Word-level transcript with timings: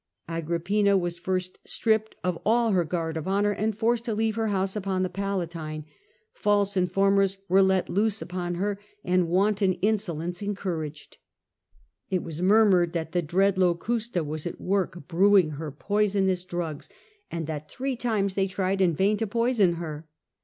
Agrippina 0.27 0.95
and 0.97 1.05
Octavia. 1.05 1.41
Stripped 1.63 2.15
of 2.23 2.39
all 2.43 2.71
her 2.71 2.83
guard 2.83 3.17
of 3.17 3.27
honour 3.27 3.51
and 3.51 3.77
forced 3.77 4.03
to 4.05 4.15
leave 4.15 4.33
her 4.33 4.47
house 4.47 4.75
upon 4.75 5.03
the 5.03 5.11
Palatine; 5.11 5.85
false 6.33 6.75
informers 6.75 7.37
were 7.47 7.61
let 7.61 7.87
loose 7.87 8.19
upon 8.19 8.55
her 8.55 8.79
and 9.03 9.29
wanton 9.29 9.73
insolence 9.73 10.39
Theattempts 10.41 10.55
cncouraged. 10.55 11.17
It 12.09 12.23
was 12.23 12.41
murmured 12.41 12.93
that 12.93 13.11
the 13.11 13.21
dread 13.21 13.57
Ag?i°pp1na 13.59 13.61
Locusta 13.61 14.23
was 14.23 14.47
at 14.47 14.59
work 14.59 15.07
brewing 15.07 15.51
her 15.51 15.71
poisonous 15.71 16.41
failed. 16.41 16.49
drugs, 16.49 16.89
and 17.29 17.45
that 17.45 17.69
three 17.69 17.95
times 17.95 18.33
they 18.33 18.47
tried 18.47 18.81
in 18.81 18.95
vain 18.95 19.17
to 19.17 19.27
poison 19.27 19.73
her. 19.73 20.07